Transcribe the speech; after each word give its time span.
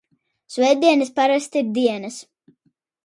Svētdienas 0.53 1.13
parasti 1.19 1.63
ir 1.63 1.71
dienas. 1.79 2.21